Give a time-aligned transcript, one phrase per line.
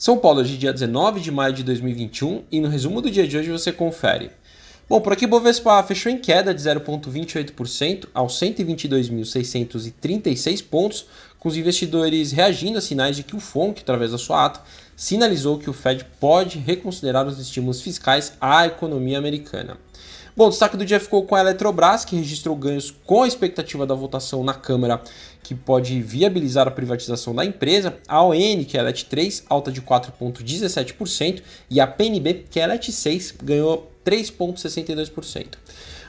[0.00, 3.36] São Paulo, hoje dia 19 de maio de 2021 e no resumo do dia de
[3.36, 4.30] hoje você confere.
[4.88, 11.06] Bom, por aqui Bovespa fechou em queda de 0,28% aos 122.636 pontos,
[11.40, 14.60] com os investidores reagindo a sinais de que o FONC, através da sua ata,
[14.94, 19.76] sinalizou que o Fed pode reconsiderar os estímulos fiscais à economia americana.
[20.38, 23.84] Bom, o destaque do dia ficou com a Eletrobras, que registrou ganhos com a expectativa
[23.84, 25.02] da votação na Câmara,
[25.42, 27.98] que pode viabilizar a privatização da empresa.
[28.06, 32.62] A ON, que é a LET 3, alta de 4,17%, e a PNB, que é
[32.62, 35.56] a LET 6, ganhou 3,62%.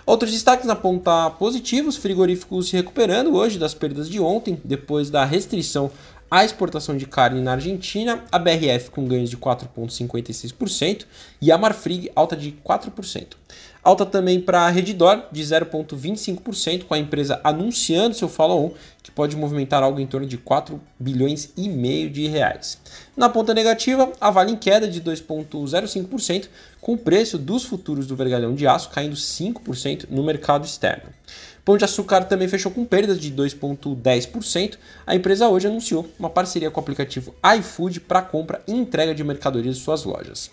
[0.05, 5.09] Outros destaques na ponta positiva, os frigoríficos se recuperando hoje das perdas de ontem, depois
[5.09, 5.89] da restrição
[6.29, 11.05] à exportação de carne na Argentina, a BRF com ganhos de 4,56%
[11.41, 13.35] e a Marfrig alta de 4%.
[13.81, 19.37] Alta também para a Redditor de 0,25%, com a empresa anunciando seu follow-on, que pode
[19.37, 22.77] movimentar algo em torno de 4 bilhões e meio de reais.
[23.19, 26.47] Na ponta negativa, a Vale em queda de 2,05%,
[26.79, 31.09] com o preço dos futuros do vergalhão de aço caindo 5% no mercado externo.
[31.65, 34.77] Pão de Açúcar também fechou com perdas de 2,10%.
[35.05, 39.21] A empresa hoje anunciou uma parceria com o aplicativo iFood para compra e entrega de
[39.21, 40.49] mercadorias de suas lojas.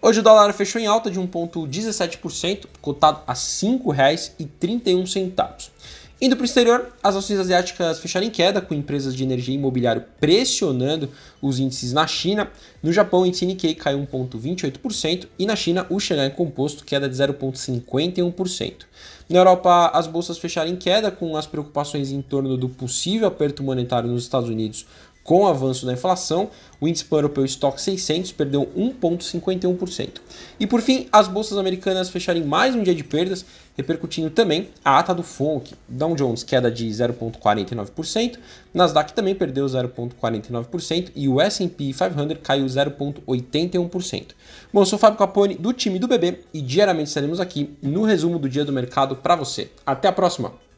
[0.00, 5.68] Hoje o dólar fechou em alta de 1,17%, cotado a R$ 5,31.
[6.24, 9.58] Indo para o exterior, as ações asiáticas fecharam em queda, com empresas de energia e
[9.58, 12.48] imobiliário pressionando os índices na China.
[12.80, 17.16] No Japão, o índice Nikkei caiu 1,28% e na China, o Xangai Composto queda de
[17.16, 18.84] 0,51%.
[19.28, 23.64] Na Europa, as bolsas fecharam em queda, com as preocupações em torno do possível aperto
[23.64, 24.86] monetário nos Estados Unidos
[25.24, 30.20] com o avanço da inflação, o índice pan-europeu Stock 600 perdeu 1,51%.
[30.58, 33.44] E por fim, as bolsas americanas fecharam mais um dia de perdas,
[33.76, 35.74] repercutindo também a ata do FONC.
[35.88, 38.38] Dow Jones queda de 0,49%,
[38.74, 44.26] Nasdaq também perdeu 0,49% e o S&P 500 caiu 0,81%.
[44.72, 48.02] Bom, eu sou o Fábio Capone do time do BB e diariamente estaremos aqui no
[48.02, 49.70] resumo do dia do mercado para você.
[49.86, 50.71] Até a próxima!